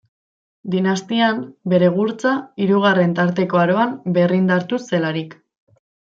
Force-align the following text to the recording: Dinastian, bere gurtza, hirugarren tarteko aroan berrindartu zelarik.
Dinastian, 0.75 1.43
bere 1.73 1.89
gurtza, 1.97 2.31
hirugarren 2.65 3.13
tarteko 3.21 3.61
aroan 3.67 3.95
berrindartu 4.19 4.83
zelarik. 4.89 5.39